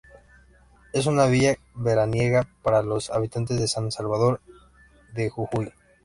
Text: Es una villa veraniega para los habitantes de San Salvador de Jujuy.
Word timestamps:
Es 0.93 1.05
una 1.05 1.27
villa 1.27 1.55
veraniega 1.75 2.47
para 2.63 2.81
los 2.81 3.11
habitantes 3.11 3.59
de 3.59 3.67
San 3.67 3.91
Salvador 3.91 4.41
de 5.13 5.29
Jujuy. 5.29 5.71